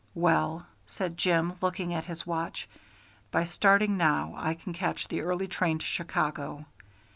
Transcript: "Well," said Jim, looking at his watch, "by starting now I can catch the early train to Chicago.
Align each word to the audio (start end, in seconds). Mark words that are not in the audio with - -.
"Well," 0.15 0.65
said 0.87 1.15
Jim, 1.15 1.53
looking 1.61 1.93
at 1.93 2.05
his 2.07 2.25
watch, 2.25 2.67
"by 3.29 3.43
starting 3.45 3.97
now 3.97 4.33
I 4.35 4.55
can 4.55 4.73
catch 4.73 5.07
the 5.07 5.21
early 5.21 5.47
train 5.47 5.77
to 5.77 5.85
Chicago. 5.85 6.65